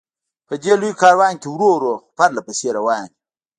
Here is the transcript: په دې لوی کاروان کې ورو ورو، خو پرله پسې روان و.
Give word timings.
په 0.47 0.53
دې 0.61 0.73
لوی 0.81 0.91
کاروان 1.01 1.33
کې 1.41 1.47
ورو 1.49 1.69
ورو، 1.73 1.93
خو 2.01 2.09
پرله 2.17 2.41
پسې 2.47 2.67
روان 2.77 3.03
و. 3.09 3.13